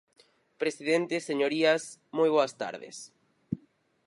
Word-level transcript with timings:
Presidente, 0.61 1.15
señorías, 1.29 1.83
moi 2.17 2.29
boas 2.35 2.53
tardes. 2.61 2.97